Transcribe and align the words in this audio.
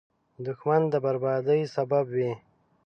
دښمن 0.45 0.81
د 0.91 0.93
بربادۍ 1.05 1.61
سبب 1.75 2.05
وي 2.15 2.31